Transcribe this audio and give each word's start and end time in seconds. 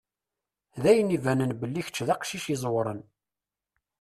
D 0.81 0.83
ayen 0.91 1.13
ibanen 1.17 1.51
belli 1.59 1.81
kečč 1.85 1.97
d 2.07 2.09
aqcic 2.15 2.45
iẓewṛen. 2.53 3.01